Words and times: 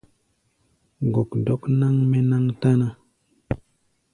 Gɔkdɔk 1.13 1.61
náŋ-mɛ́ 1.79 2.21
náŋ 2.29 2.43
táná. 2.61 2.87